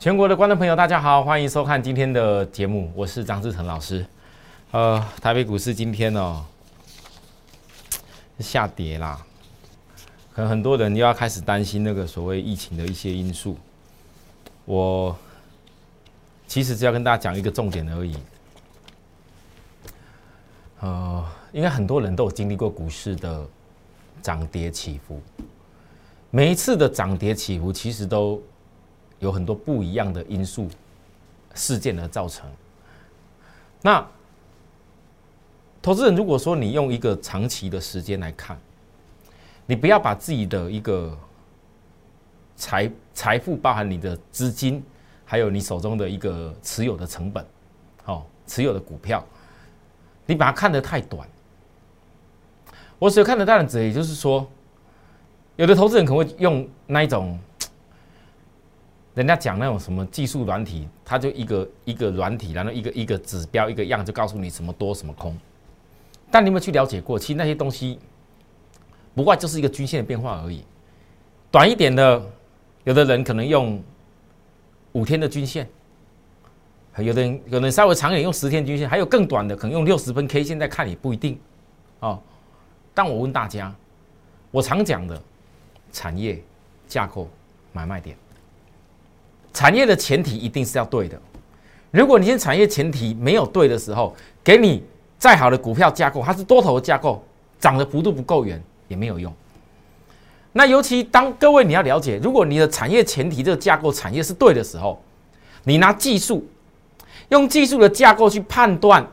[0.00, 4.06] 全国的观众朋友，大家好，欢迎收看今天的节目，我是张志成老师。
[4.70, 6.42] 呃，台北股市今天哦
[8.38, 9.22] 下跌啦，
[10.32, 13.58] 可能很多人又要开始担心那个所谓疫情的一些因素。
[14.64, 15.14] 我
[16.46, 18.16] 其实只要跟大家讲一个重点而已。
[20.80, 21.22] 呃，
[21.52, 23.46] 应该很多人都有经历过股市的
[24.22, 25.20] 涨跌起伏，
[26.30, 28.42] 每一次的涨跌起伏其实都
[29.20, 30.68] 有很多不一样的因素
[31.54, 32.50] 事件而造成。
[33.80, 34.06] 那
[35.80, 38.58] 投资人如果说你用一个长期的时间来看，
[39.64, 41.16] 你不要把自己的一个
[42.56, 44.82] 财财富，包含你的资金，
[45.24, 47.46] 还有你手中的一个持有的成本，
[48.04, 49.24] 哦，持有的股票。
[50.26, 51.26] 你把它看得太短，
[52.98, 54.46] 我所看得太短，也就是说，
[55.56, 57.38] 有的投资人可能会用那一种，
[59.14, 65.36] 人家讲那种什么技术软体，它就一个一个软体，然后一个一个指标一个样，就告诉你什么多什么空。
[66.30, 67.18] 但你有没有去了解过？
[67.18, 67.98] 其实那些东西，
[69.14, 70.64] 不过就是一个均线的变化而已。
[71.50, 72.22] 短一点的，
[72.84, 73.82] 有的人可能用
[74.92, 75.68] 五天的均线。
[76.98, 81.38] 有的人可能稍微长一点用十天均线，还有更短的可能用六十分 K 线在看也不一定，
[82.00, 82.20] 哦。
[82.92, 83.74] 但我问大家，
[84.50, 85.20] 我常讲的
[85.92, 86.42] 产业
[86.86, 87.28] 架构
[87.72, 88.16] 买卖点，
[89.52, 91.20] 产业的前提一定是要对的。
[91.90, 94.82] 如果你现在产业前提没有对的时候，给你
[95.18, 97.22] 再好的股票架构，它是多头的架构，
[97.58, 99.32] 涨的幅度不够远也没有用。
[100.52, 105.02] 那尤其当各位你要了解，如果你的产业前提这个架构产业是对的时候，
[105.64, 106.46] 你拿技术。
[107.28, 109.06] 用技术的架构去判断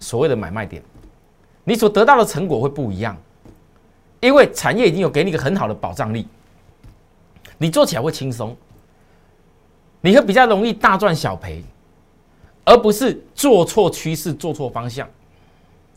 [0.00, 0.82] 所谓的买卖点，
[1.62, 3.16] 你所得到的成果会不一样，
[4.18, 6.26] 因为产业已经有给你一个很好的保障力，
[7.56, 8.56] 你做起来会轻松，
[10.06, 11.64] 你会比较容易大赚小赔，
[12.64, 15.08] 而不是做错趋势、做错方向，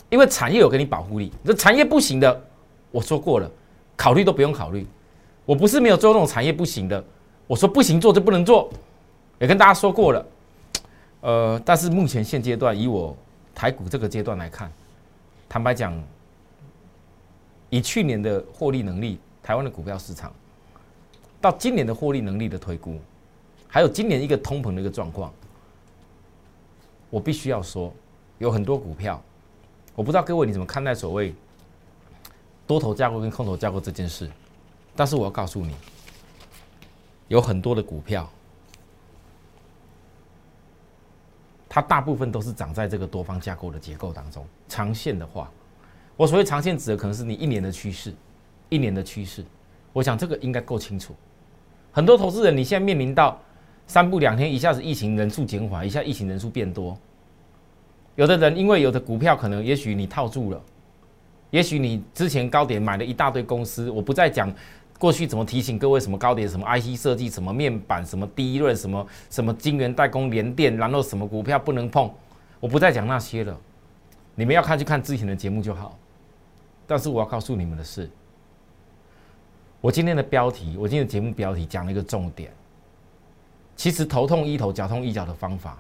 [0.10, 1.32] 因为产业有给你保护力。
[1.46, 2.44] 这产业不行的，
[2.90, 3.48] 我说过了，
[3.96, 4.88] 考虑都不用考虑。
[5.46, 7.04] 我不是没有做那种产业不行的，
[7.46, 8.68] 我说不行做就不能做，
[9.38, 10.26] 也跟大家说过了。
[11.22, 13.16] 呃，但是目前现阶段，以我
[13.54, 14.72] 台股这个阶段来看，
[15.48, 15.94] 坦白讲，
[17.70, 20.34] 以去年的获利能力，台湾的股票市场，
[21.40, 23.00] 到今年的获利能力的推估，
[23.70, 25.32] 还有今年一个通膨的一个状况，
[27.10, 27.94] 我必须要说，
[28.40, 29.22] 有很多股票，
[29.96, 31.34] 我不知道各位你怎么看待所谓
[32.66, 34.30] 多头架构跟空头架构这件事，
[34.96, 35.76] 但是我要告诉你，
[37.28, 38.28] 有很多的股票。
[41.72, 44.44] 它大部分都是长在这个多方架构的结构当中。
[44.68, 45.52] 长线的话，
[46.18, 48.12] 我所谓长线指的可能是你一年的趋势，
[48.70, 49.46] 一年的趋势。
[49.94, 51.16] 我想这个应该够清楚。
[51.92, 53.40] 很多投资人，你现在面临到
[53.90, 56.96] 三步两天，一下子疫情人数减缓，一下疫情人数变多。
[58.16, 60.62] 有的人因为有的股票可能，也许你套住了，
[61.50, 64.54] 也许你之前高点买了一大堆公司，我不再讲。
[65.00, 72.12] 过去怎么提醒各位什么高点什么 IC 设计什么面板什么第一润什么什么晶圆代工联电然后什么股票不能碰，
[72.60, 73.58] 我不再讲那些了，
[74.36, 75.98] 你们要看就看之前的节目就好。
[76.86, 78.08] 但是我要告诉你们的是，
[79.82, 82.52] 我今天的标题，我今天的节目标题讲了一个重点，
[83.80, 85.78] 其实头痛医头脚痛医脚的方法，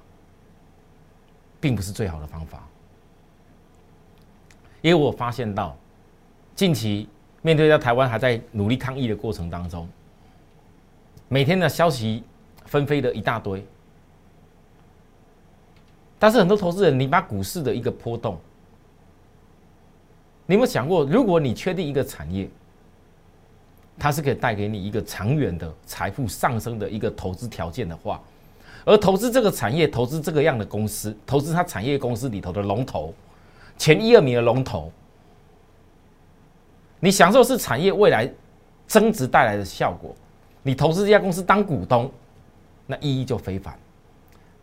[1.59, 2.65] 并不是最好的方法，
[4.79, 5.75] 因为我发现到
[6.55, 7.09] 近期。
[7.41, 9.87] 面对在台湾还在努力抗疫的过程当中，
[11.29, 12.21] 每天的消息
[12.65, 13.65] 纷飞的一大堆，
[16.19, 18.37] 但是很多投资人，你把股市的一个波动，
[20.45, 22.49] 你有没有想过，如果你确定一个产业，
[23.99, 28.21] 它是可以带给你一个长远的财富上升的一个投资条件的话，
[28.85, 33.13] 而投资这个产业，投资这个样的公司，投资它产业公司里头的龙头，
[33.77, 34.91] 前一二名的龙头。
[37.01, 38.29] 你享受是产业未来
[38.87, 40.16] 增值带来的效果，
[40.63, 42.11] 你投资这家公司当股东，
[42.87, 43.78] 那意义就非凡。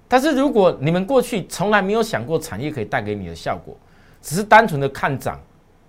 [0.08, 3.76] 但是如果你们过去从来没有想过产业可以带给你的效果，
[4.20, 5.40] 只是单纯的看涨，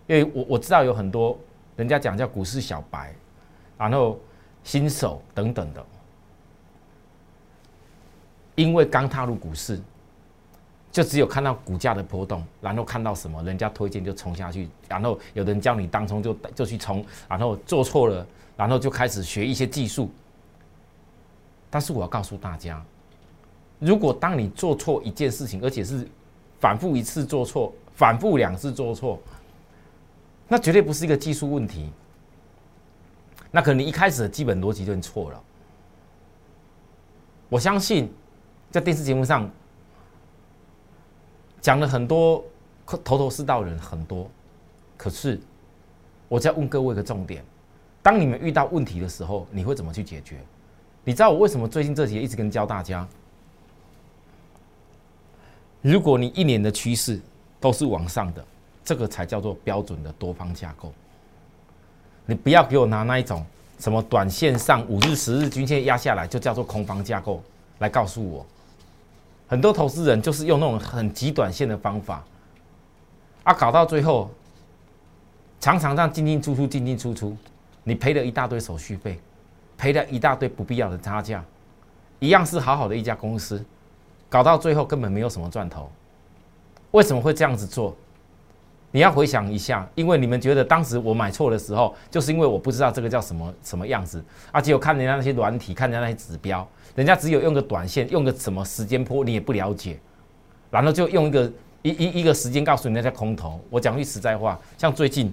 [0.07, 1.37] 因为我我知道有很多
[1.75, 3.13] 人家讲叫股市小白，
[3.77, 4.19] 然后
[4.63, 5.85] 新手等等的，
[8.55, 9.79] 因为刚踏入股市。
[10.89, 18.25] 就只有看到股价的波动，然后看到什么人家推荐就冲下去，然后有人叫你当冲就就去冲，然后做错了，
[18.55, 20.09] 然后就开始学一些技术。
[21.69, 22.83] 但是我要告诉大家，
[23.77, 26.07] 如果当你做错一件事情，而且是
[26.59, 29.19] 反复一次做错，反复两次做错，
[30.47, 31.91] 那绝对不是一个技术问题，
[33.51, 35.43] 那可能你一开始的基本逻辑就错了。
[37.49, 38.11] 我相信
[38.69, 39.49] 在电视节目上
[41.61, 42.43] 讲了很多
[42.85, 44.29] 头头是道的人很多，
[44.97, 45.39] 可是
[46.27, 47.43] 我在问各位一个重点：
[48.01, 50.37] 当你们遇到问题的时候，你会怎么去解决？
[51.03, 53.07] 你知道我为什么最近这几天一直跟教大家？
[55.81, 57.19] 如果你一年的趋势
[57.61, 58.45] 都是往上的，
[58.83, 60.93] 这个才叫做标准的多方架构。
[62.27, 63.43] 你不要给我拿那一种
[63.79, 67.41] 什么短线上五日、十日均线压下来就叫做空方架构
[67.79, 68.45] 来告诉我。
[69.47, 72.21] 很多投资人就是用那种很极短线的方法，
[73.43, 74.29] 啊，搞到最后
[75.61, 77.35] 常常让进进出出、进进出出，
[77.83, 79.17] 你赔了一大堆手续费，
[79.77, 81.41] 赔了一大堆不必要的差价，
[82.19, 83.63] 一样是好好的一家公司。
[84.27, 85.89] 搞到最后根本没有什么赚头，
[86.91, 87.95] 为什么会这样子做？
[88.97, 99.99] 你要回想一下，因为你们觉得当时我买错的时候，就是因为我不知道这个叫什么什么样子，而且我看人家那些软体，看人家那些指标，人家只有用个短线，用个什么时间波，你也不了解，
[100.71, 101.43] 然后就用一个
[101.83, 103.63] 一一一个时间告诉你那叫空头。
[103.69, 105.31] 我讲句实在话，像最近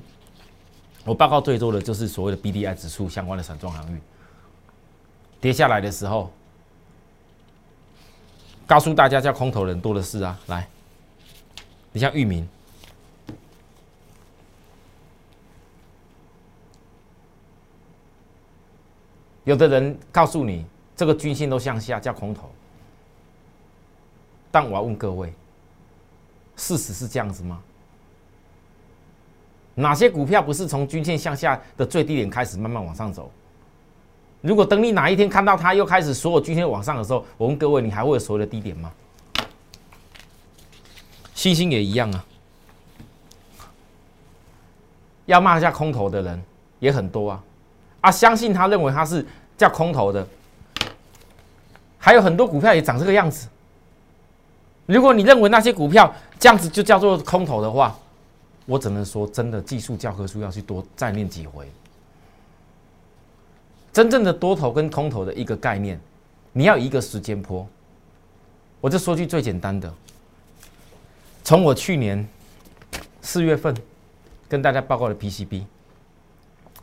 [1.06, 3.98] 我报告最多的就是所谓的 B D I 指数相关的散装航运
[5.40, 6.30] 跌下来的时候。
[8.66, 10.38] 告诉大家，叫空头人多的是啊！
[10.48, 10.66] 来，
[11.92, 12.46] 你像域名，
[19.44, 22.50] 有的人告诉你这个均线都向下，叫空头。
[24.50, 25.32] 但我要问各位，
[26.56, 27.60] 事实是这样子吗？
[29.74, 33.30] 哪些股票不是从均线向下的最低点开始慢慢往上走？
[34.40, 38.92] 如果等你哪一天看到它又开始所有均线往上的时候，我问各位，你还会有所谓的低点吗？
[41.34, 42.24] 星星也一样啊，
[45.26, 46.40] 要骂一下空头的人
[46.78, 47.42] 也很多啊，
[48.04, 49.24] 啊，相信他认为他是
[49.56, 50.26] 叫空头的，
[51.98, 53.48] 还有很多股票也长这个样子。
[54.84, 57.96] 如果你认为那些股票这样子就叫做空头的话，
[58.66, 61.66] 我只能说，真的技术教科书要去多再念几回。
[63.90, 65.98] 真正的多头跟空头的一个概念，
[66.52, 67.66] 你要一个时间坡。
[68.82, 69.90] 我就说句最简单的，
[71.42, 72.28] 从我去年
[73.22, 73.74] 四月份
[74.46, 75.64] 跟大家报告的 PCB，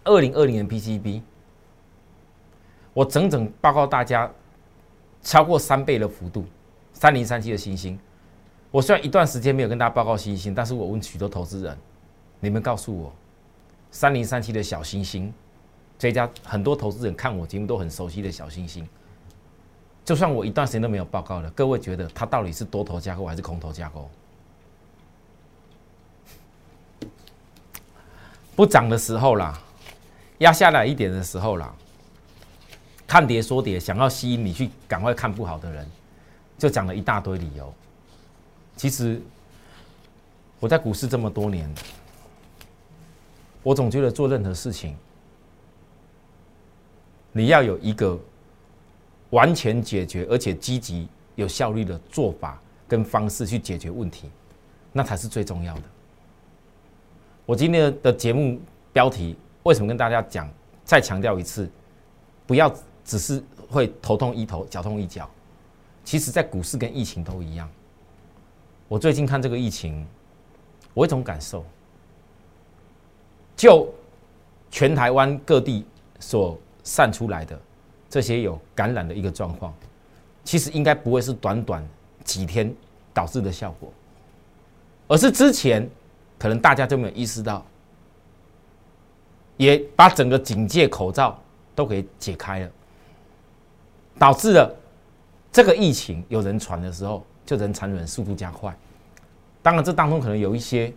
[0.03, 1.21] 二零二零年 PCB，
[2.94, 4.30] 我整整报告大家
[5.21, 6.45] 超过三倍的幅度，
[6.94, 8.00] 三零三七的星星。
[8.71, 11.77] 我虽然一段时间没有跟大家报告星星，但是我问许多投资人，
[12.39, 13.13] 你们告诉我，
[13.92, 15.31] 三零三七的小星星。
[16.00, 18.88] 这家很多投资人看我节目都很熟悉的小星星，
[20.03, 24.09] 就算我一段时间都没有报告了，各位觉得它到底是多头架构还是空头架构？
[28.56, 29.62] 不涨的时候啦，
[30.42, 31.72] 压下来一点的时候啦，
[33.06, 35.88] 看跌说跌，想要吸引你去赶快看不好的人，
[36.58, 37.72] 就讲了一大堆理由。
[38.76, 39.22] 其实
[40.60, 41.72] 我在股市这么多年，
[43.62, 44.98] 我总觉得做任何事情。
[47.32, 48.20] 你要有一个
[49.30, 54.30] 完全解决而且积极有效率的做法跟方式去解决问题，
[54.92, 55.84] 那才是最重要的。
[57.46, 58.60] 我今天的节目
[58.92, 60.50] 标题为什么跟大家讲？
[60.84, 61.69] 再强调一次，
[62.46, 62.74] 不要
[63.06, 65.30] 只是会头痛医头，脚痛医脚。
[66.03, 67.70] 其实，在股市跟疫情都一样。
[68.88, 70.06] 我最近看这个疫情，
[70.94, 71.65] 我一种感受，
[73.56, 73.88] 就
[74.70, 75.86] 全台湾各地
[76.20, 76.60] 所。
[76.84, 77.56] 散出来的
[78.10, 79.72] 这些有感染的一个状况，
[80.44, 81.88] 其实应该不会是短短
[82.24, 82.74] 几天
[83.13, 83.94] 导致的效果，
[85.08, 85.88] 而是之前
[86.39, 87.63] 可能大家就没有意识到，
[89.62, 91.39] 也把整个警戒口罩
[91.75, 92.70] 都给解开了，
[94.18, 94.75] 导致了
[95.51, 98.75] 这个疫情有人传的时候，就人传人速度加快。
[99.62, 100.88] 当然，这当中可能有一些，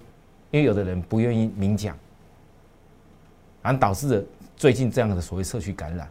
[0.51, 1.95] 因为有的人不愿意明讲，
[3.61, 4.25] 而导致了。
[4.57, 6.09] 最近这样的所谓社区感染，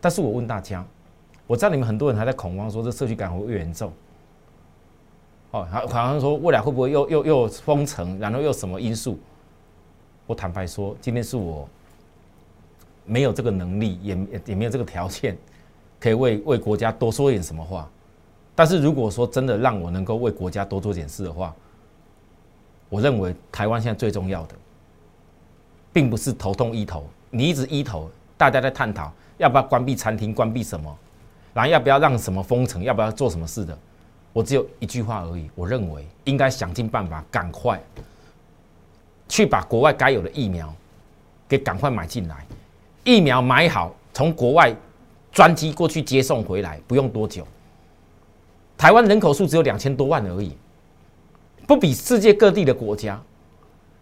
[0.00, 0.86] 但是我问大家，
[1.44, 3.92] 我知道你们很多人还在恐慌，说这社区感染会越严重。
[5.50, 9.18] 哦，好，好像说未来会不会又又又封城，然后又什么因素？
[10.26, 11.68] 我坦白说，今天是我
[13.04, 15.36] 没有这个能力，也也没有这个条件，
[16.00, 17.88] 可以为为国家多说一点什么话。
[18.54, 21.54] 但是如果说真的让我能够为国家多做点事的话，
[22.88, 24.54] 我认为台湾现在最重要的，
[25.92, 27.04] 并不是头痛医头。
[27.30, 30.96] 你一直医头，大家在探讨要不要关闭餐厅，关闭什么，
[31.52, 33.76] 然后要不要让什么封城，要不要做什么事的。
[34.32, 37.80] 我只有一句话而已，我认为应该想尽办法，赶快
[39.28, 40.72] 去把国外该有的疫苗
[41.48, 42.46] 给赶快买进来，
[43.04, 44.74] 疫苗买好，从国外
[45.32, 47.46] 专机过去接送回来，不用多久。
[48.76, 50.56] 台湾人口数只有两千多万而已，
[51.66, 53.20] 不比世界各地的国家。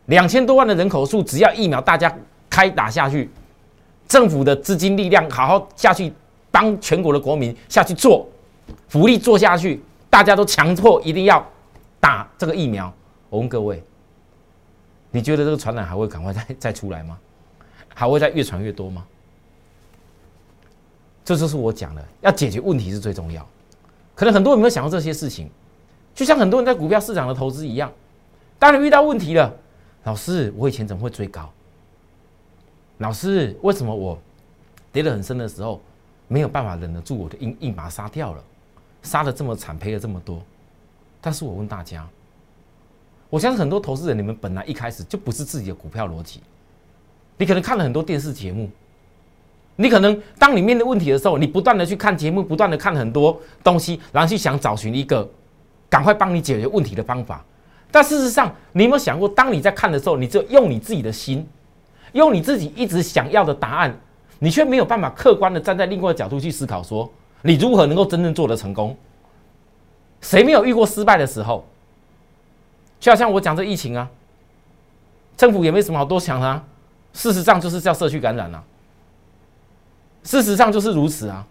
[0.07, 2.13] 两千多万的人口数，只要疫苗大家
[2.51, 3.31] 开打下去，
[4.09, 6.13] 政府的资金力量好好下去
[6.51, 8.27] 帮全国的国民下去做
[8.89, 11.47] 福利做下去，大家都强迫一定要
[12.01, 12.93] 打这个疫苗。
[13.29, 13.83] 我问各位，
[15.13, 17.17] 你觉得这个传染还会赶快再 再出来吗？
[17.95, 19.07] 还会再越传越多吗？
[21.25, 23.47] 这就是我讲的，要解决问题是最重要。
[24.15, 25.49] 可能很多人没有想到这些事情，
[26.15, 27.93] 就像很多人在股票市场的投资一样，
[28.59, 29.55] 当你遇到问题了，
[30.05, 31.49] 老师，我以前怎么会追高？
[32.99, 34.19] 老师，为什么我
[34.91, 35.81] 跌得很深的时候
[36.29, 38.43] 没有办法忍得住，我就硬硬把它杀掉了，
[39.03, 40.43] 杀的这么惨，赔了这么多？
[41.21, 42.09] 但是我问大家，
[43.33, 46.43] 我相信很多投资人，你们本来一开始就不是自己的股票逻辑，
[47.39, 48.69] 你可能看了很多电视节目。
[49.75, 55.27] 你可能当你面对问题的时候，你不断的去看节目，不断的看很多东西，然后去想找寻一个
[55.89, 57.43] 赶快帮你解决问题的方法。
[57.91, 61.49] 但事实上，你有没有想过，当你在看的时候，你只有用你自己的心，
[62.13, 63.99] 用你自己一直想要的答案，
[64.41, 67.11] 你却没有办法客观的站在另外的角度去思考，说
[67.41, 68.95] 你如何能够真正做得成功？
[70.21, 71.67] 谁没有遇过失败的时候？
[73.03, 74.09] 就好像我讲这疫情啊，
[75.37, 76.63] 政府也没什么好多想啊，
[77.13, 78.63] 事实上就是叫社区感染啊。
[80.23, 81.45] 事实上就是如此啊，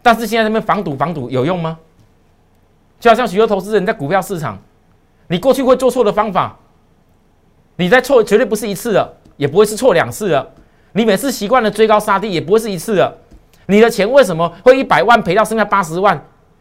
[0.00, 1.78] 但是现在这边防堵防堵有用吗？
[2.98, 4.58] 就好像许多投资人在股票市场，
[5.26, 6.56] 你过去会做错的方法，
[7.76, 10.50] 你在错绝对不是一次了，也不会是错两次了。
[10.92, 13.14] 你每次习惯了追高杀低，也不会是一次了。
[13.66, 16.18] 你的钱为什么会一百万赔掉剩下八十万，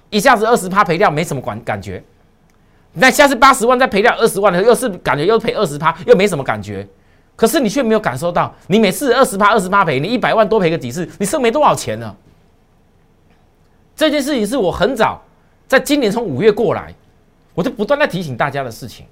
[0.10, 2.04] 一下子二十趴赔掉没什么感感觉？
[3.00, 6.88] 那下次八十万再赔掉二十万的，又是感觉又赔二十趴，又没什么感觉。
[7.36, 12.16] 可是你却没有感受到，你每次二十趴、二十八赔，你一百万多赔个几次，你剩没多少钱呢？
[13.96, 15.22] 这件事情是我很早
[15.68, 16.94] 在今年从五月过来，
[17.54, 19.06] 我就不断在提醒大家的事情。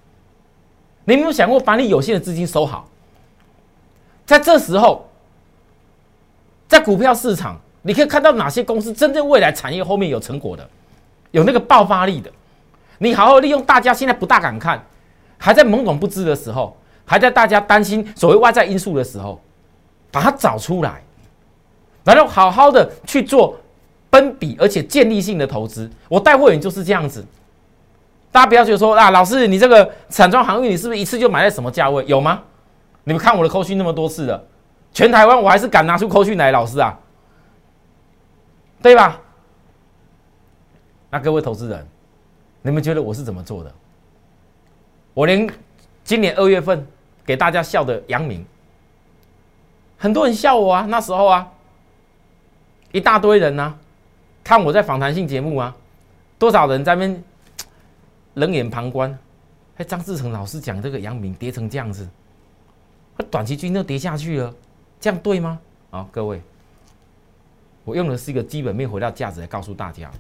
[1.04, 2.90] 你有没有想过把你有限的资金收好？
[4.26, 5.08] 在这时候，
[6.68, 10.68] 在股票市场，你可以看到哪些公司真正未来产业后面有成果的，
[11.30, 12.32] 有那个爆发力的，
[12.98, 14.84] 你好好利用大家现在不大敢看，
[15.38, 16.76] 还在懵懂不知的时候。
[17.08, 19.40] 还在大家担心所谓外在因素的时候，
[20.10, 21.04] 把它找出来，
[22.04, 23.56] 然后好好的去做
[24.10, 25.88] 分比而且建立性的投资。
[26.10, 27.24] 我带货员就是这样子，
[28.32, 32.04] 大家不要觉得说啊，老师你这个散装航运你是不是一次就买在什么价位？
[32.08, 32.42] 有吗？
[33.04, 34.44] 你们看我的扣讯那么多次了，
[34.92, 36.98] 全台湾我还是敢拿出扣讯来，老师啊，
[38.82, 39.22] 对吧？
[41.12, 41.88] 那各位投资人，
[42.66, 43.72] 你们觉得我是怎么做的？
[45.14, 45.48] 我连
[46.04, 46.86] 今年二月份。
[47.26, 48.46] 给大家笑的杨明，
[49.98, 51.52] 很多人笑我啊，那时候啊，
[52.92, 53.80] 一大堆人呢，
[54.44, 55.76] 看我在访谈性节目啊，
[56.38, 57.24] 多少人在那边
[58.36, 59.18] 冷眼旁观。
[59.78, 62.08] 哎，张志成老师讲这个杨明跌成这样子，
[63.32, 64.54] 短期均都跌下去了，
[65.00, 65.60] 这样对吗？
[65.90, 66.40] 啊，各位，
[67.86, 70.12] 我用的是一个基本面回到价值来告诉大家，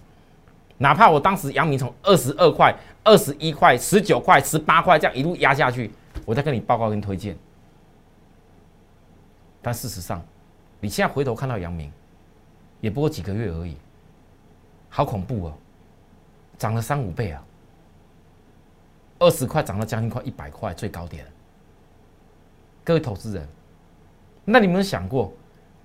[0.77, 5.91] 哪怕我当时杨明从二十二块、二十一块、十九块、十八块这样一路压下去。
[6.25, 7.37] 我再跟你报告跟推荐，
[9.61, 10.25] 但事实上，
[10.79, 11.91] 你现在回头看到阳明，
[12.81, 13.77] 也不过几个月而已，
[14.89, 15.53] 好恐怖哦，
[16.57, 17.43] 涨了三五倍啊，
[19.19, 21.25] 二十块涨到将近快一百块最高点。
[22.83, 23.47] 各位投资人，
[24.43, 25.31] 那你们有想过，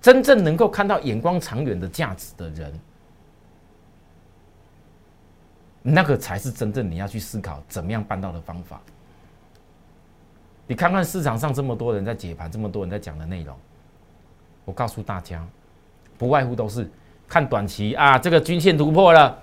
[0.01, 2.81] 真正能够看到眼光长远的价值的人，
[5.83, 8.81] 那个才是真正你要去思考怎么样办到的方法。
[10.67, 13.57] 你看看市场上这么多人在解盘，这么多人在讲的内容，
[14.65, 15.45] 我告诉大家，
[16.17, 16.89] 不外乎都是
[17.27, 19.37] 看短期啊，这个均线突破了，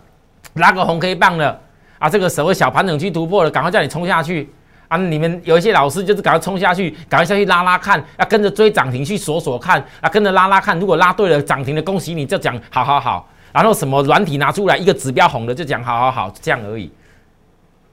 [0.53, 1.59] 拉个红 K 棒了
[1.99, 4.49] 啊，这个所谓小盘整区突破了，赶快叫你冲下去
[4.87, 4.95] 啊！
[4.95, 13.27] 你们有一些老师就是赶快冲下去，赶快下去拉拉看，要跟着追涨停去锁锁看啊，跟着拉拉看，如果拉对了涨停的，恭喜你，就讲好好好，
[13.57, 16.91] 然后什么软体拿出来一个指标红的就讲好好好，这样而已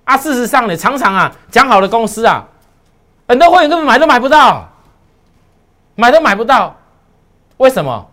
[0.04, 0.16] 啊。
[0.16, 2.46] 事实上呢，常常啊讲好的公司啊。
[3.26, 4.70] 很多会员根本买都买不到，
[5.94, 6.76] 买都买不到，
[7.56, 8.06] 为什么？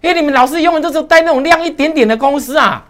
[0.00, 2.84] 因为你们老是永远都是带那种量一点点的公司啊，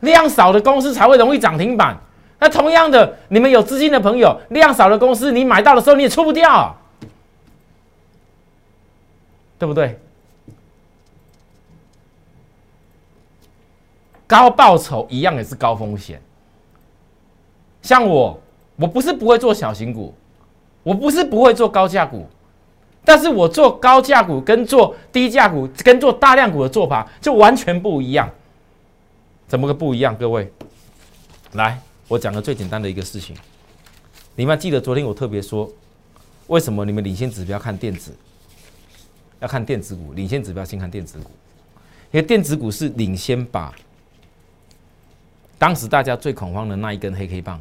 [0.00, 1.96] 量少的公司才会容易涨停板。
[2.38, 6.76] 那同样的，你们有资金的朋友，量少的公司你买到的时候你也出不掉，
[9.58, 9.98] 对不对？
[14.26, 16.20] 高报酬一样也是高风险，
[17.82, 18.40] 像我。
[18.78, 20.14] 我不是不会做小型股，
[20.82, 22.26] 我不是不会做高价股，
[23.02, 28.30] 但是我做高价股跟做低价股跟做大量股的做法就完全不一样。
[29.48, 30.14] 怎么个不一样？
[30.14, 30.52] 各位，
[31.54, 33.34] 来，我讲个最简单的一个事情。
[34.34, 35.66] 你们记得昨天我特别说，
[36.48, 38.14] 为什么你们领先指标看电子，
[39.40, 41.30] 要看电子股，领先指标先看电子股，
[42.10, 43.74] 因为电子股是领先把
[45.58, 47.60] 当时大家最恐慌的那一根黑 K 棒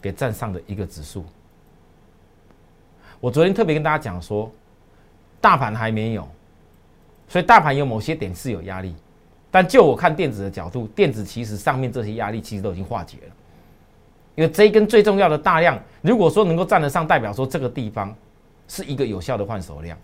[0.00, 1.24] 给站上的一个指数。
[3.20, 4.50] 我昨天特别跟大家讲说，
[5.40, 6.28] 大盘还没有，
[7.28, 8.94] 所以大盘有某些点是有压力，
[9.50, 13.34] 但就我看电子的角度，电子其实上面这些压力其实都已经化解了，
[14.34, 18.14] 因为这一根最重要的大量，如果说能够站得上，代表说这个地方
[18.66, 19.96] 是一个有效的换手量。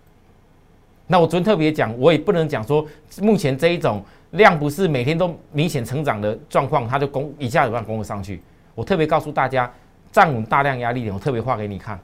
[1.09, 2.87] 那我昨天特别讲，我也不能讲说
[3.21, 8.43] 目前这一种量不是每天都明显成长的状况，它就攻一下子让攻了上去。
[8.75, 9.73] 我特别告诉大家，
[10.13, 11.99] 站稳大量压力点，我特别画给你看。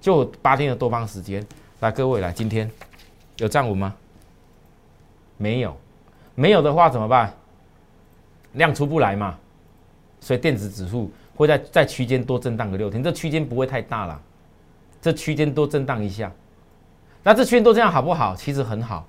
[0.00, 1.44] 就八天的多方时间，
[1.80, 2.70] 来各位来，今天
[3.38, 3.94] 有站稳吗？
[5.36, 5.76] 没有，
[6.34, 7.32] 没有的话怎么办？
[8.52, 9.36] 量出不来嘛，
[10.20, 14.20] 所以电子指数会在在区间多震荡个六天，这区间不会太大了，
[15.02, 16.30] 这区间多震荡一下，
[17.22, 18.36] 那这区间多这样好不好？
[18.36, 19.04] 其实很好，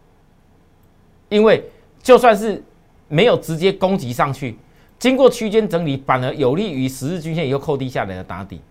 [1.29, 1.63] 因为
[2.06, 2.64] 就算是
[3.08, 4.56] 没有直接攻击上去，
[5.00, 8.62] 经过区间整理，反而有利于十日均线以后扣低下来的打底。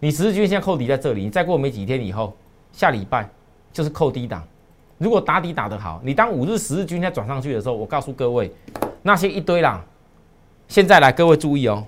[0.00, 2.34] 你十日均线扣底在这里，你再过没几天以后，
[2.72, 3.28] 下礼拜
[3.74, 4.42] 就是扣低档。
[4.96, 8.50] 如果打底打得好，你当五日、十日均线转上去的时候，我告诉各位，
[9.02, 9.84] 那些一堆啦。
[10.66, 11.86] 现在来，各位注意哦。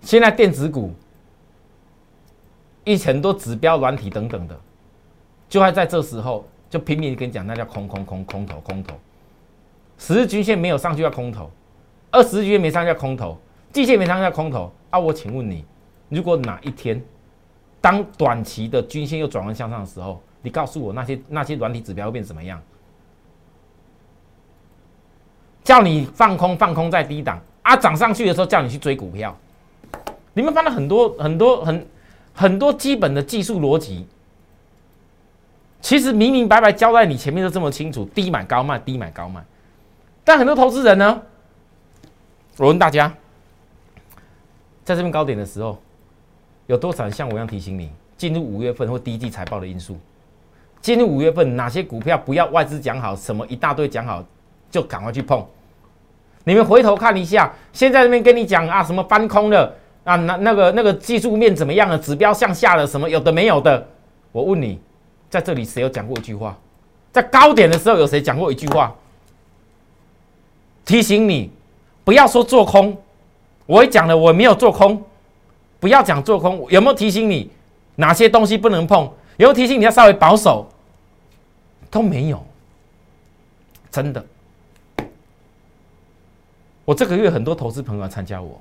[0.00, 0.92] 现在电子股
[2.82, 4.60] 一很多指标、软体等等的，
[5.48, 6.44] 就还在这时候
[6.74, 8.96] 就拼命跟你讲，那叫空空空空头空头。
[9.96, 11.48] 十日均线没有上去要空头，
[12.10, 13.38] 二十日均线没上去要空头。
[13.72, 14.98] 季线没上叫空头啊！
[14.98, 15.64] 我请问你，
[16.08, 17.00] 如果哪一天
[17.80, 22.60] 当短期的均线又转弯向上的时候，你告诉我那些那些软体指标会变怎么样？
[25.62, 29.36] 叫你放空放空在低档啊，涨上去的时候叫你去追股票。
[30.32, 31.86] 你们翻了很多很多很
[32.32, 34.06] 很多基本的技术逻辑，
[35.84, 39.44] 其实明明白白交代你前面都这么清楚，低买高卖，低买高卖。
[40.24, 41.20] 但很多投资人呢，
[42.56, 43.12] 我问大家。
[44.82, 45.78] 在这边高点的时候，
[46.68, 49.98] 有多少人像我一样提醒你，进入五月份或第一季财报的因素？
[50.80, 54.24] 进入五月份哪些股票不要外资讲好，什么一大堆讲好，
[54.70, 55.46] 就赶快去碰。
[56.44, 59.70] 你们回头看一下，现在这边跟你讲啊，什么翻空了
[60.04, 61.98] 啊，那那个那个技术面怎么样了？
[61.98, 63.86] 指标向下了，什么有的没有的？
[64.32, 64.80] 我问你，
[65.34, 66.56] 在这里谁有讲过一句话？
[67.10, 68.94] 在高点的时候有谁讲过一句话？
[70.84, 71.50] 提醒你，
[72.04, 72.96] 不要说做空。
[73.66, 75.04] 我也讲了，我没有做空，
[75.80, 76.64] 不要讲做空。
[76.70, 77.50] 有没有提醒你
[77.96, 79.02] 哪些东西不能碰？
[79.36, 80.70] 有没有提醒你要稍微保守？
[81.90, 82.40] 都没有，
[83.90, 84.24] 真的。
[86.84, 88.60] 我这个月很多投资朋友来参加我，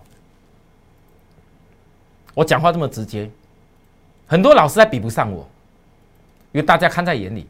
[2.33, 3.29] 我讲话这么直接，
[4.25, 5.47] 很多老师还比不上我，
[6.53, 7.45] 因为大家看在眼里，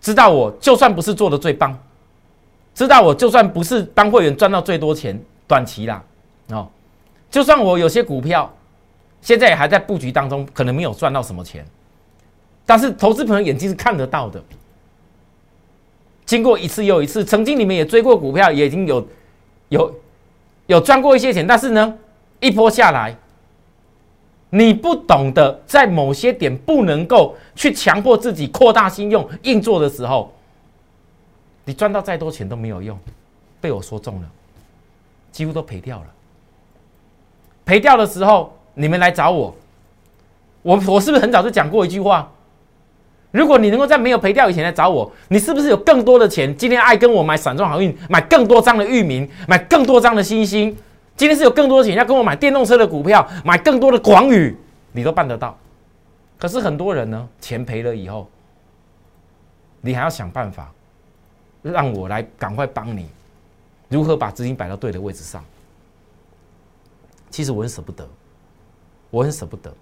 [0.00, 1.76] 知道我就算不是做的最棒，
[2.74, 5.18] 知道我就算不是帮会员赚到最多钱。
[5.48, 6.02] 短期啦，
[6.48, 6.66] 哦，
[7.30, 8.50] 就算我有些股票
[9.20, 11.66] 现在也还在布局当中，可能没有赚到什么钱，
[12.64, 14.42] 但是投资朋友眼睛是看得到的。
[16.24, 19.06] 经过一次又一次，曾经你们也追过股票，也已经有
[19.68, 19.94] 有
[20.68, 21.98] 有赚过一些钱，但是呢，
[22.40, 23.14] 一波下来，
[24.54, 30.30] 你不懂得在某些点不能够去强迫自己扩大信用硬做的时候，
[31.64, 32.98] 你赚到再多钱都没有用，
[33.62, 34.28] 被我说中了。
[35.30, 36.06] 几乎都赔掉了。
[37.64, 39.56] 赔掉的时候，你们来找我，
[40.60, 42.30] 我我是不是很早就讲过一句话？
[43.30, 46.54] 如果你能够在没有赔掉以前来找我，你是不是有更多的钱？
[46.54, 50.76] 今天爱跟我买散装好运，买更多张的域名，买更多张的星星。
[51.22, 54.56] 今天是有更多的钱要跟我买电动车的股票，买更多的广宇，
[54.90, 55.56] 你都办得到。
[56.36, 58.28] 可是很多人呢，钱赔了以后，
[59.80, 60.72] 你还要想办法
[61.62, 63.08] 让我来赶快帮你。
[63.88, 65.44] 如何把资金摆到对的位置上？
[67.30, 68.04] 其实我很舍不得，
[69.08, 69.72] 我很舍不得。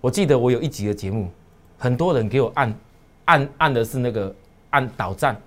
[0.00, 1.30] 我记得我有一集的节目，
[1.76, 2.74] 很多人给我按
[3.26, 4.34] 按按的是那个
[4.70, 5.38] 按倒站，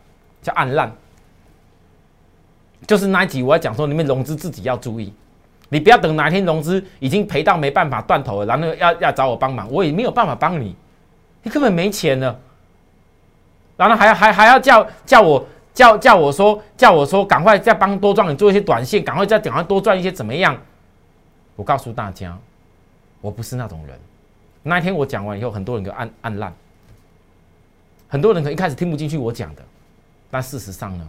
[0.43, 0.95] 叫按烂。
[2.87, 5.13] 就是那一集我要讲说，你们融资自己要注意，
[5.69, 10.75] 你不要等哪天融资已经赔到没办法断头了，然后要要找我帮忙，我也没有办法帮你，
[11.43, 12.39] 你根本没钱了，
[13.77, 15.45] 然后还还还要叫叫我。
[15.73, 20.53] 叫叫我说，叫我说，赶快再帮多赚，你做一些短线，赶快再赶快多赚一些，怎么样？
[21.55, 22.37] 我告诉大家，
[23.21, 23.97] 我不是那种人。
[24.63, 26.53] 那一天我讲完以后，很多人就按按烂，
[28.09, 29.63] 很多人可能一开始听不进去我讲的，
[30.29, 31.07] 但事实上呢，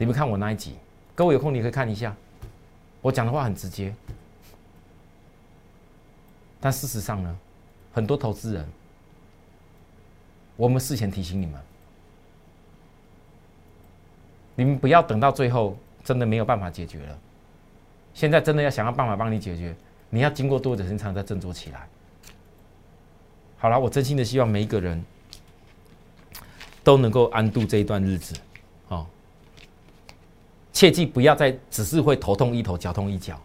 [0.00, 0.76] 你们看我那一集，
[1.14, 2.16] 各位有空你可以看一下，
[3.02, 3.94] 我讲的话很直接，
[6.58, 7.36] 但事实上呢，
[7.92, 8.66] 很多投资人，
[10.56, 11.60] 我们事前提醒你们，
[14.54, 17.18] 你们不要等到最后真的没有办法解决了，
[18.14, 19.76] 现在真的要想要办法帮你解决。
[20.08, 21.86] 你要经过多久时间才能再振作起来？
[23.58, 25.04] 好了，我真心的希望每一个人
[26.82, 28.34] 都能够安度这一段日子，
[30.80, 33.38] 切记不要再只是会头痛一头，脚痛一脚。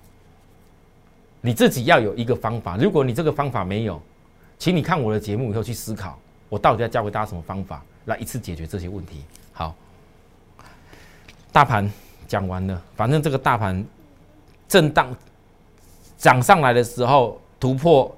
[1.41, 2.77] 你自己要有一个方法。
[2.77, 4.01] 如果你这个方法没有，
[4.57, 6.17] 请你看我的节目以后去思考，
[6.47, 9.21] 我到底要教给大家什么方法来一次解决这些问题。
[9.51, 9.75] 好，
[11.51, 11.91] 大盘
[12.25, 13.85] 讲完了，反正这个大盘
[14.69, 15.13] 震荡。
[16.17, 18.15] 涨上来的时候突破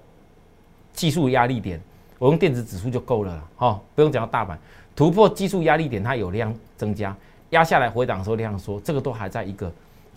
[0.93, 1.81] 技术压力点，
[2.19, 4.59] 我用电子指数就够了哈，不用讲到大盘
[4.95, 7.17] 突破技术压力点，它有量增加，
[7.51, 9.71] 压下来回档的时候量缩，这个都还在一个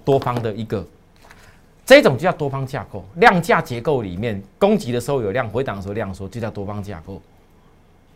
[0.04, 0.84] 多方的一个
[1.86, 7.20] 这种就叫多方架构，量价结构里面攻击的时候有量，回档的时候量缩，就叫多方架构。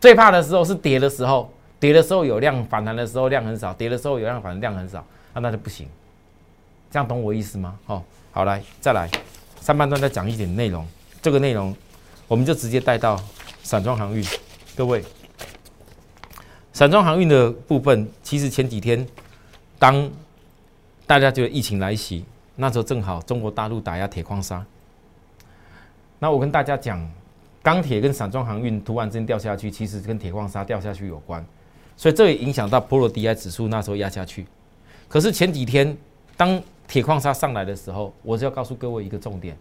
[0.00, 1.50] 最怕的时候是跌的时候，
[1.80, 5.88] 跌的时候有量，反弹的时候量很少，跌的时候有量，反弹量很少，那那就不行。
[6.90, 7.78] 这样懂我意思吗？
[7.86, 9.10] 哦，好来再来。
[9.60, 10.86] 上半段再讲一点内容，
[11.22, 11.74] 这个内容
[12.28, 13.18] 我们就直接带到
[13.62, 14.22] 散装航运。
[14.76, 15.02] 各位，
[16.74, 19.06] 散装航运的部分，其实前几天
[19.78, 20.10] 当
[21.06, 22.24] 大家觉得疫情来袭，
[22.56, 24.66] 那时候正好中国大陆打压铁矿砂。
[26.18, 27.08] 那我跟大家讲，
[27.62, 31.46] 钢铁跟散装航运突然间掉下去，其实跟铁矿砂掉下去有关，
[31.96, 34.44] 所以这也影响到波罗的海指数那时候压下去。
[35.08, 35.96] 可是前几天
[36.36, 39.56] 当铁矿砂上来的时候，我就要告诉各位一个重点：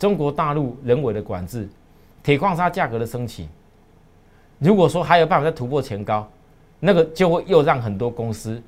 [0.00, 1.68] 中国大陆人为的管制，
[2.24, 3.48] 铁矿砂价格的升起。
[4.58, 6.28] 如果说还有办法再突破前高，
[6.80, 8.60] 那个就会又让很多公司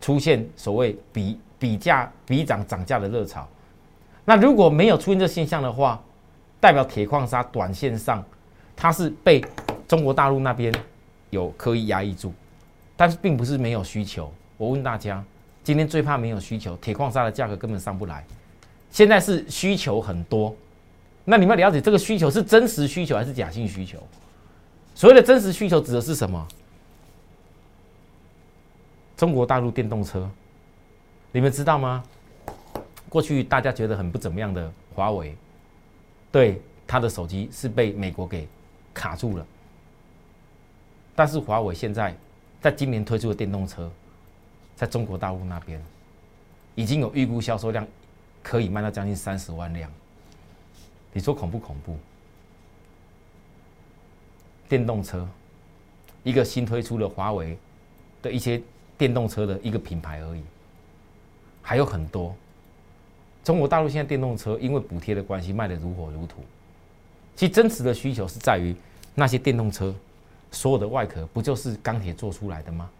[0.00, 3.48] 出现所谓比比价比涨涨价的热潮。
[4.24, 5.98] 那如果没有出现这现象的话，
[6.60, 8.22] 代表铁矿砂短线上
[8.76, 9.42] 它是被
[9.88, 10.74] 中国大陆那边
[11.30, 12.32] 有刻意压抑住，
[12.96, 14.30] 但是并不是没有需求。
[14.56, 15.24] 我问大家。
[15.62, 18.24] 今天最怕没有需求，铁矿砂的价格根本上不来。
[18.90, 20.56] 现在是需求很多，
[21.22, 23.98] 那你们了解这个需求是真实需求还是假性需求？
[24.94, 26.48] 所谓的真实需求指的是什么？
[29.20, 30.26] 中国大陆电动车，
[31.30, 32.02] 你们知道吗？
[33.06, 35.36] 过去大家觉得很不怎么样的华为，
[36.32, 38.48] 对他的手机是被美国给
[38.94, 39.46] 卡住了。
[41.14, 42.16] 但是华为现在
[42.62, 43.90] 在今年推出的电动车。
[44.74, 45.78] 在中国大陆那边，
[46.74, 47.86] 已经有预估销售量
[48.42, 49.92] 可以卖到将近三十万辆。
[51.12, 51.98] 你说恐不恐怖？
[54.66, 55.28] 电动车，
[56.22, 57.58] 一个新推出的华为
[58.22, 58.62] 的一些
[59.00, 60.42] 电动车的一个品牌而已，
[61.62, 62.36] 还有很多。
[63.42, 66.34] 中国大陆现在电动车因为补贴的关系卖的如火如荼。
[67.34, 68.76] 其实真实的需求是在于
[69.14, 69.94] 那些电动车
[70.50, 72.90] 所有的外壳不就是钢铁做出来的吗？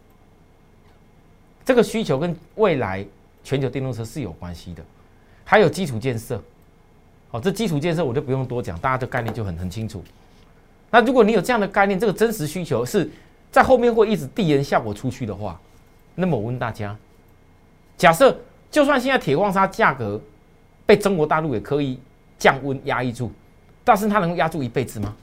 [1.67, 3.05] 这个需求跟未来
[3.45, 4.83] 全球电动车是有关系的，
[5.45, 6.43] 还有基础建设。
[7.31, 10.03] 好，这基础建设我就不用多讲，大家的概念就很很清楚。
[10.91, 13.11] 那如果你有这样的概念，这个真实需求是
[13.53, 15.61] 在后面会一直递延效果出去的话，
[16.21, 16.97] 那么我问大家：
[17.97, 18.39] 假设
[18.71, 20.21] 就算现在铁矿砂价格
[20.87, 21.99] 被中国大陆也可以
[22.39, 23.33] 降温压抑住，
[23.83, 25.17] 但是它能压住一辈子吗？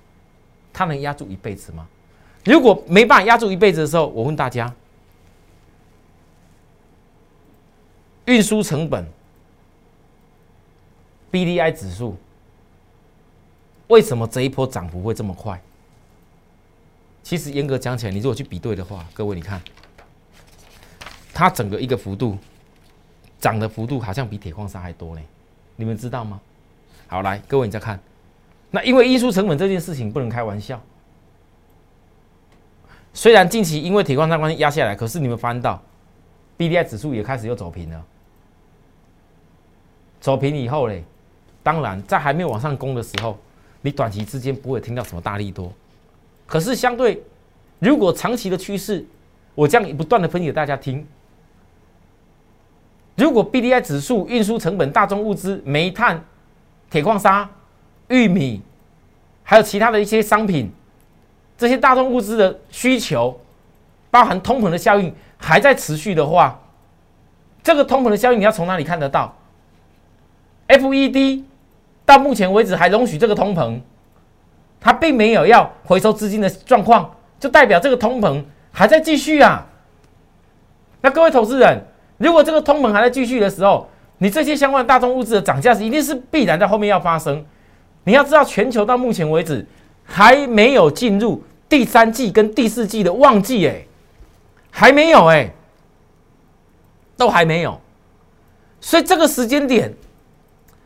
[0.73, 1.87] 它能压住一辈子吗？
[2.43, 4.73] 如果没办法压住一辈子的时候，我问大家。
[8.25, 9.07] 运输成本
[11.31, 12.17] ，B D I 指数，
[13.87, 15.61] 为什么这一波涨幅会这么快？
[17.23, 19.61] 其实严格讲起来，你如果去比对的话，各位你看，
[21.37, 22.35] 它整个一个幅度
[23.39, 25.21] 涨的幅度好像比铁矿砂还多呢，
[25.75, 26.41] 你们知道吗？
[27.05, 27.99] 好，来各位你再看，
[28.71, 30.81] 那因为运输成本这件事情不能开玩笑。
[33.13, 35.79] 虽然近期因为铁矿砂关系压下来，可是你们发现到
[36.57, 38.03] B D I 指数也开始又走平了。
[40.19, 41.03] 走平以后嘞，
[41.61, 43.37] 当然在还没有往上攻的时候，
[43.83, 45.71] 你短期之间不会听到什么大力多。
[46.47, 47.21] 可是相对，
[47.77, 49.05] 如果长期的趋势，
[49.53, 51.05] 我这样不断的分析给大家听。
[53.17, 56.23] 如果 B D I 指数、运输成本、大宗物资、煤炭、
[56.89, 57.49] 铁矿砂、
[58.09, 58.61] 玉米，
[59.43, 60.71] 还有其他的一些商品，
[61.57, 63.39] 这些大宗物资的需求，
[64.11, 66.59] 包含通膨的效应还在持续的话，
[67.63, 69.35] 这个通膨的效应你要从哪里看得到
[70.67, 71.43] ？FED
[72.05, 73.79] 到目前为止还容许这个通膨，
[74.79, 79.65] 它并没有要回收资金的状况，就代表这个通膨还在继续啊。
[81.01, 81.83] 那各位投资人，
[82.17, 87.45] 如果这个通膨还在继续的时候，你这些相关大宗物质的涨价是一定是必然在后面要发生。
[88.03, 89.65] 你要知道，全球到目前为止
[90.03, 93.85] 还没有进入第三季跟第四季的旺季，哎，
[94.71, 95.53] 还没有，哎，
[97.15, 97.79] 都还没有。
[98.79, 99.93] 所以这个时间点，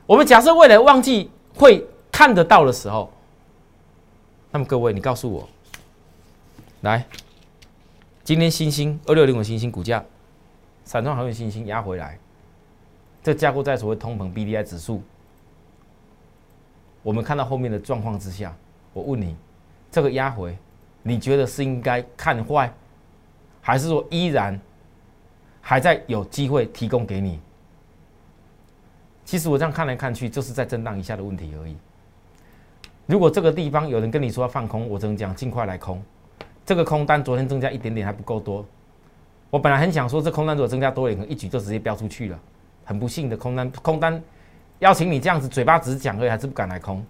[0.05, 3.13] 我们假设未来旺季会看得到的时候，
[4.51, 5.47] 那么各位，你告诉我，
[6.81, 7.05] 来，
[8.23, 10.03] 今天星星二六零五星星股价，
[10.91, 12.19] 散装航运信心压回来。
[13.23, 15.01] 这架构在所谓通膨 B D I 指数，
[17.01, 18.53] 我们看到后面的状况之下，
[18.91, 19.37] 我问你，
[19.89, 20.57] 这个压回，
[21.01, 22.69] 你觉得是应该看坏，
[23.61, 24.59] 还是说依然
[25.61, 27.39] 还在有机会提供给你？
[29.23, 31.77] 其实我这样看来看去，就是在震荡一下的问题而已。
[33.05, 36.03] 如果这个地方有人跟你说要放空，我只能讲尽快来空。
[36.65, 38.65] 这个空单昨天增加一点点还不够多，
[39.51, 42.39] 我本来很想说这空单如果增加多一点，一举就直接飙出去了。
[42.85, 44.21] 很不幸的空单，空单
[44.79, 47.05] 邀请你这样子，嘴巴只是讲而已，还是不敢来空。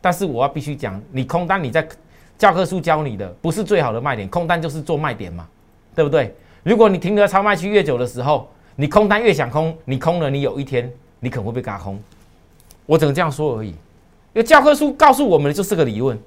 [0.00, 1.86] 但是我要必须讲，你空单你在
[2.36, 5.48] 教科书教你的不是最好的卖点，空单就是做卖点嘛，
[5.94, 6.34] 对不对？
[6.64, 11.98] 如果你停留超卖区越久的时候，你空单越想空，你空了，你有一天你可能会被嘎空。
[12.84, 13.76] 我只能这样说而已，因
[14.34, 16.18] 为教科书告诉我们的就是个理论。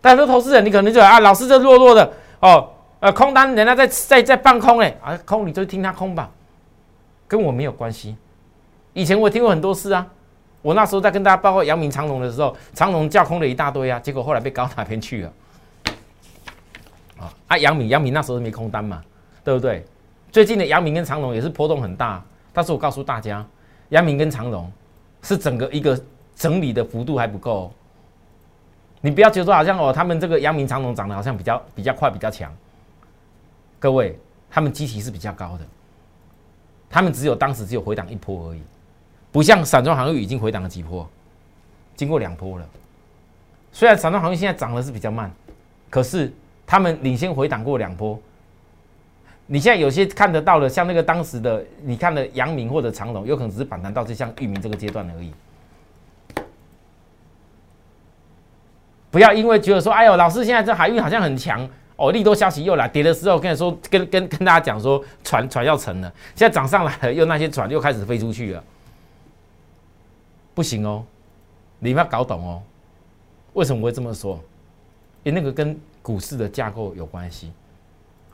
[0.00, 2.68] 但是投资人你可能就啊，老师这弱弱的哦，
[3.00, 6.30] 呃，空单人家在在在放空哎，啊空你就听他空吧。
[7.28, 8.16] 跟我没有关系。
[8.92, 10.06] 以前我听过很多次啊，
[10.62, 15.32] 我那时候在跟大家报告阳明长隆的时候，长隆架空了一大堆啊，结果后来被搞哪边去了？
[17.18, 19.02] 啊啊，阳明阳明那时候没空单嘛，
[19.44, 19.84] 对不对？
[20.32, 23.44] 最近的阳明跟长隆也是波动很大，但是我告诉大家，
[23.90, 24.70] 阳明跟长隆
[25.20, 26.00] 是整个一个
[26.34, 27.72] 整理的幅度还不够。
[29.00, 32.50] 你不要觉得好像哦，他们这个阳明长隆涨得好像比较比较快比较强。
[33.78, 34.18] 各位，
[34.50, 35.64] 他们基期是比较高的。
[36.88, 38.62] 他们只有当时只有回档一波而已，
[39.30, 41.06] 不像散装航运已经回档了几波，
[41.94, 42.66] 经过两波了。
[43.72, 45.30] 虽然散装航运现在涨的是比较慢，
[45.90, 46.32] 可是
[46.66, 48.18] 他们领先回档过两波。
[49.46, 55.32] 你现在有些看得到的，像那个当时的你看的阳明或者长隆，有可能只是反弹到就像域名这个阶段而已。
[59.10, 61.68] 不要因为觉得说，哎呦，老师现在这海运好像很强。
[61.96, 66.12] 哦，利多消息又来，跌的时候跟你说，跟跟跟大家讲说，船船要沉了。
[66.34, 68.62] 现在涨上来了，又那些船又开始飞出去了，
[70.54, 71.02] 不行哦，
[71.78, 72.62] 你们要搞懂哦。
[73.54, 74.38] 为什么会这么说？
[75.22, 77.50] 因那个跟股市的架构有关系。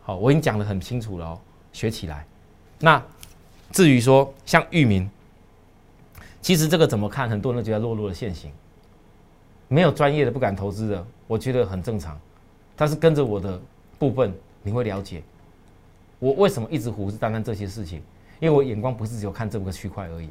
[0.02, 1.38] 好，我已经讲得很清楚了哦，
[1.72, 2.26] 学起来。
[2.80, 3.00] 那
[3.70, 5.08] 至于说像域名，
[6.40, 8.50] 其实这个怎么看，很多人觉得落入了陷阱，
[9.68, 12.18] 没有专业的不敢投资的，我觉得很正常。
[12.82, 13.60] 但是跟着我的
[13.96, 15.22] 部分，你会了解
[16.18, 18.02] 我为什么一直虎视眈眈这些事情，
[18.40, 20.28] 因为我眼光不是只有看这么个区块而已。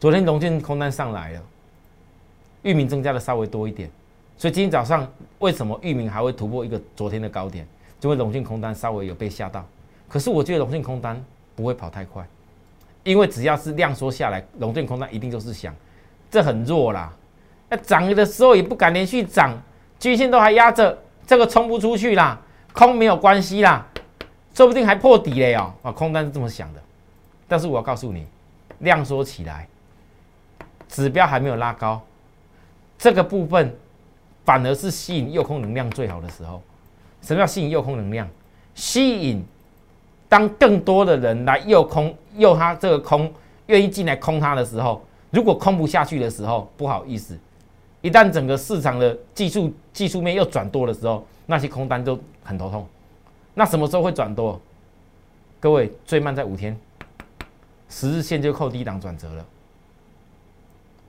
[0.00, 1.42] 昨天龙券空单上来了，
[2.62, 3.90] 域名增加的稍微多一点，
[4.38, 5.06] 所以今天早上
[5.38, 7.68] 为什么域名还会突破一个昨天的高点？
[8.00, 9.62] 因为龙券空单稍微有被吓到。
[10.08, 11.22] 可是我觉得龙券空单
[11.54, 12.26] 不会跑太快，
[13.04, 15.76] 因为只要是量缩下来，龙券空单一定就是想，
[16.30, 17.14] 这很弱啦。
[17.68, 19.62] 那涨的时候也不敢连续涨。
[20.02, 22.36] 均线都还压着，这个冲不出去啦，
[22.72, 23.86] 空没有关系啦，
[24.52, 25.72] 说不定还破底嘞哦。
[25.80, 26.82] 啊，空单是这么想的，
[27.46, 28.26] 但是我要告诉你，
[28.80, 29.68] 量缩起来，
[30.88, 32.02] 指标还没有拉高，
[32.98, 33.72] 这个部分
[34.44, 36.60] 反而是吸引诱空能量最好的时候。
[37.20, 38.28] 什么叫吸引诱空能量？
[38.74, 39.46] 吸引
[40.28, 43.32] 当更多的人来诱空，诱他这个空
[43.66, 47.38] 愿意进来空它的时候，如果空不下去的时候，不好意思。
[48.02, 52.86] 一旦整个市场的技术技术面又转多的时候，那些空单都很头痛。
[53.54, 54.60] 那什么时候会转多？
[55.60, 56.76] 各位，最慢在五天，
[57.88, 59.46] 十日线就扣低档转折了。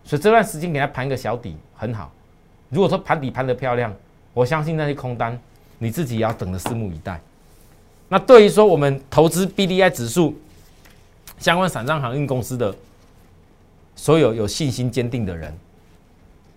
[0.03, 2.11] 所以这段时间给它盘个小底很好。
[2.69, 3.91] 如果说盘底盘得漂亮，
[4.33, 5.39] 我相信那些空单
[5.79, 7.19] 你自己也要等着拭目以待。
[8.09, 10.35] 那对于说我们投资 B D I 指数
[11.39, 12.75] 相关散装航运公司的
[13.95, 15.51] 所有有信心坚定的人。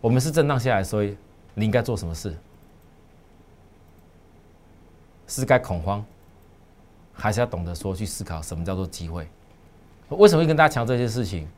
[0.00, 1.16] 我们是震荡下来，所以
[1.54, 2.36] 你应该做什么事？
[5.26, 6.04] 是该恐慌，
[7.12, 9.26] 还是要懂得说去思考什么叫做机会？
[10.10, 11.48] 为什么会跟大家强调这些事情？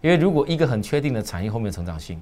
[0.00, 2.20] 因为如果一个很确定的产业后面成长性，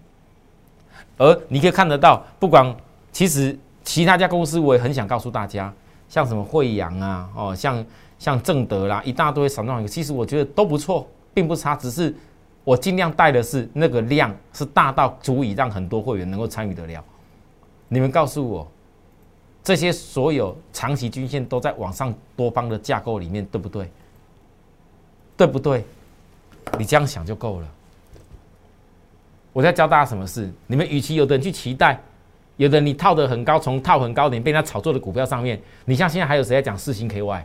[1.17, 2.75] 而你可以看得到，不管
[3.13, 5.73] 其实其他家公司，我也很想告诉大家，
[6.09, 7.87] 像什么惠阳啊，哦，像
[8.19, 11.07] 像正德啦，一大堆散装其实我觉得都不错。
[11.35, 12.13] 并不差，只是
[12.69, 17.03] 我尽量带的是那个量是大到足以让很多会员能够参与得了。
[17.89, 18.71] 你们告诉我，
[19.65, 23.91] 这些所有长期均线都在往上多方的架构里面，对不对？
[25.35, 25.83] 对不对？
[26.79, 27.67] 你这样想就够了。
[29.55, 30.53] 我在教大家什么事？
[30.67, 31.99] 你们与其有的人去期待，
[32.59, 37.43] 有的人你套的很高，从套很高点被他炒作的股票上面，你像现在还有谁在讲四星 KY？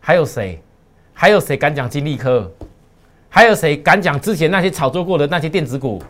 [0.00, 0.60] 还有谁？
[1.14, 2.50] 还有谁敢讲金利科？
[3.30, 6.02] 还有谁敢讲之前那些炒作过的那些电子股？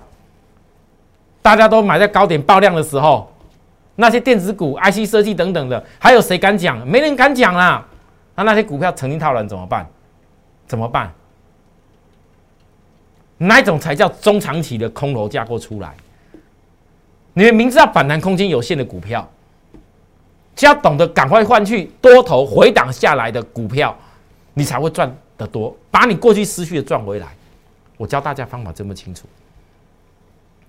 [1.42, 3.30] 大家都买在高点爆量的时候，
[3.96, 6.84] 那些电子股、IC 设计等等的，还有谁敢讲？
[6.86, 7.86] 没人敢讲啦。
[8.34, 9.86] 那那些股票曾经套人怎么办？
[10.66, 11.12] 怎么办？
[13.36, 15.94] 哪一种才叫中长期的空头架构出来？
[17.32, 19.26] 你们明知道反弹空间有限的股票，
[20.54, 23.96] 就要懂得赶快换去多头回档下来的股票，
[24.52, 27.34] 你才会赚的多，把你过去失去的赚回来。
[27.96, 29.26] 我教大家方法这么清楚，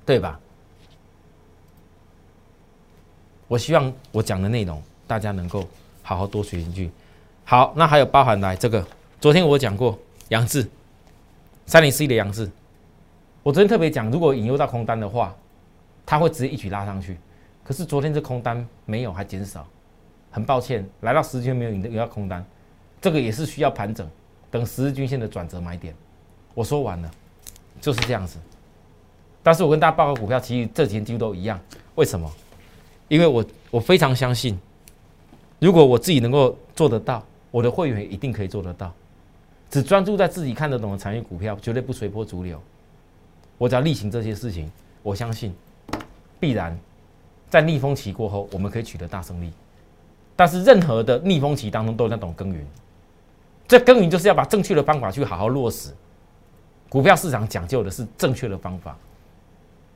[0.05, 0.39] 对吧？
[3.47, 5.67] 我希望我讲的内容大家能够
[6.01, 6.89] 好好多学进去。
[7.43, 8.85] 好，那还有包含来这个，
[9.19, 9.97] 昨天我讲过
[10.29, 10.65] 杨志
[11.65, 12.49] 三零四一的杨志，
[13.43, 15.35] 我昨天特别讲，如果引诱到空单的话，
[16.05, 17.17] 它会直接一举拉上去。
[17.63, 19.65] 可是昨天这空单没有，还减少，
[20.31, 22.45] 很抱歉，来到十日均没有引诱到空单，
[23.01, 24.09] 这个也是需要盘整，
[24.51, 25.95] 等十日均线的转折买点。
[26.53, 27.09] 我说完了，
[27.79, 28.37] 就是这样子。
[29.41, 31.59] 但是我跟大家报告股票，其实这几天几乎都一样，
[31.95, 32.31] 为什么？
[33.07, 34.59] 因为我我非常相信，
[35.59, 38.93] 如果我自己能够做得到，我的会员一定可以做得到。
[39.69, 42.61] 只专注在自己看得懂的产业股票，绝对不随波逐流。
[43.57, 44.69] 我只要例行这些事情，
[45.01, 45.55] 我相信
[46.39, 46.77] 必然
[47.49, 49.51] 在逆风期过后，我们可以取得大胜利。
[50.35, 52.67] 但是任何的逆风期当中，都有那种耕耘。
[53.67, 55.89] 这耕耘就是要把正确的方法去好好落实。
[56.89, 58.97] 股票市场讲究的是正确的方法，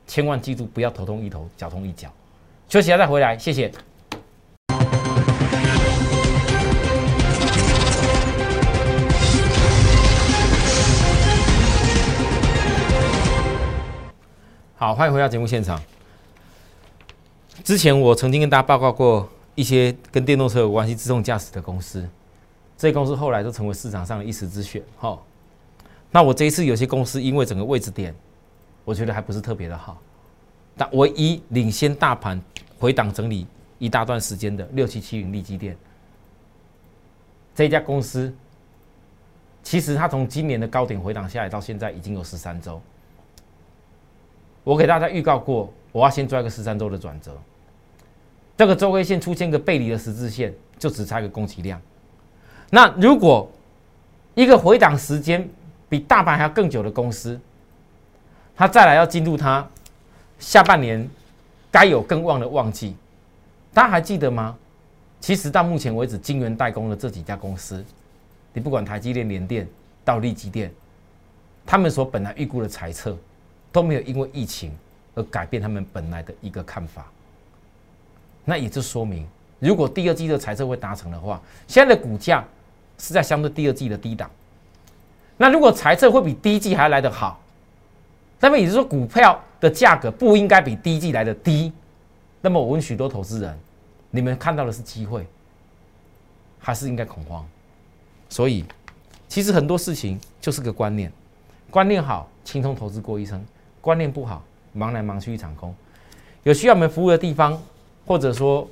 [0.06, 2.08] 千万记住，不要头痛一头，脚痛一脚。
[2.68, 3.70] 休息下再回来，谢谢。
[14.78, 15.80] 好，欢迎回到节目现场。
[17.64, 22.08] 之前我曾经跟大家报告过一些跟电动车有关系、自动驾驶的公司，
[22.76, 24.82] 这些公司后来都成为市场上的一时之选。
[24.98, 25.18] 哈，
[26.10, 28.14] 那我这一次有些公司因为整个位置点，
[28.84, 30.00] 我觉得还不是特别的好。
[30.76, 32.40] 但唯一领先大盘
[32.78, 33.46] 回档整理
[33.78, 35.74] 一大段时间的六七七零利基电，
[37.54, 38.30] 这家公司，
[39.62, 42.80] 其实它从今年的高点回档下来到现在已经有十三周。
[44.64, 47.32] 我给大家预告过，我要先抓一个十三周的转折，
[48.54, 51.80] 这个周 K 线出现个背离的十字线，就只差一个供给量。
[52.70, 53.50] 那如果
[54.34, 55.48] 一个回档时间
[55.88, 57.40] 比大盘还要更久的公司，
[58.54, 59.66] 它再来要进入它。
[60.38, 61.08] 下半年
[61.70, 62.94] 该有更旺的旺季，
[63.72, 64.56] 大家还记得吗？
[65.18, 67.82] 其实到目前为止，晶圆代工的这几家公司，
[68.52, 69.66] 你不管台积电、联电
[70.04, 70.70] 到力积电，
[71.64, 73.16] 他们所本来预估的猜测
[73.72, 74.76] 都没有因为疫情
[75.14, 77.06] 而改变他们本来的一个看法。
[78.44, 79.26] 那也就说明，
[79.58, 82.44] 如果第二季的猜测会达成的话，现在的股价
[82.98, 84.30] 是在相对第二季的低档。
[85.36, 87.40] 那如果财测会比第一季还来得好，
[88.40, 89.40] 那么也就是说股票。
[89.58, 91.72] 的价格不应该比第一季来的低，
[92.42, 93.58] 那么我问许多投资人，
[94.10, 95.26] 你们看到的是机会，
[96.58, 97.42] 还是应该恐慌？
[98.28, 98.66] 所以，
[99.28, 101.10] 其实很多事情就是个观念，
[101.70, 103.40] 观念好，轻松投资过一生；
[103.80, 105.74] 观念不好，忙来忙去一场空。
[106.42, 107.58] 有需要我们服务的地方，
[108.04, 108.68] 或者说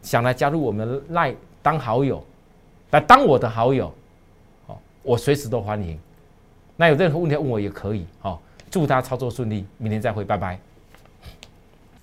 [0.00, 2.24] 想来加入我们赖当好友，
[2.92, 3.92] 来当我的好友，
[4.66, 5.98] 好，我随时都欢迎。
[6.76, 8.40] 那有任何问题问我也可以，好。
[8.70, 10.58] 祝他操作顺利，明天再会，拜拜。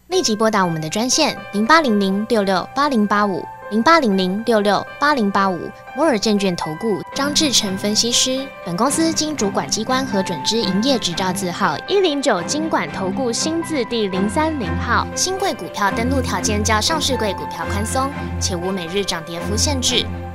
[0.09, 5.59] 立即拨打我们的专线零八零零六六八零八五零八零零六六八零八五
[5.95, 8.47] 摩尔证券投顾张志成分析师。
[8.63, 15.07] 本公司经主管机关核准之营业执照字号一零九金管投顾新字第零三零号。
[15.15, 20.05] 新贵股票登录条件较上市贵股票宽松，且无每日涨跌幅限制。